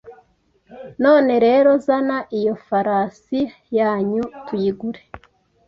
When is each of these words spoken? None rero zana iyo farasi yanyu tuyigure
None 1.03 1.31
rero 1.45 1.69
zana 1.85 2.17
iyo 2.39 2.53
farasi 2.67 3.39
yanyu 3.77 4.23
tuyigure 4.45 5.01